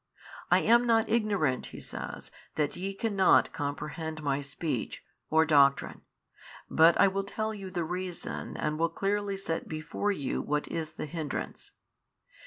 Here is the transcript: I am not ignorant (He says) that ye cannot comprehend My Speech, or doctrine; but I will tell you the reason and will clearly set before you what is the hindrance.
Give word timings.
I 0.49 0.61
am 0.61 0.87
not 0.87 1.09
ignorant 1.11 1.67
(He 1.67 1.79
says) 1.79 2.31
that 2.55 2.75
ye 2.75 2.95
cannot 2.95 3.53
comprehend 3.53 4.23
My 4.23 4.41
Speech, 4.41 5.03
or 5.29 5.45
doctrine; 5.45 6.01
but 6.67 6.99
I 6.99 7.07
will 7.07 7.23
tell 7.23 7.53
you 7.53 7.69
the 7.69 7.83
reason 7.83 8.57
and 8.57 8.79
will 8.79 8.89
clearly 8.89 9.37
set 9.37 9.67
before 9.67 10.11
you 10.11 10.41
what 10.41 10.67
is 10.69 10.93
the 10.93 11.05
hindrance. 11.05 11.73